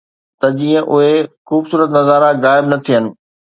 [0.39, 1.15] ته جيئن اهي
[1.47, 3.03] خوبصورت نظارا غائب نه ٿين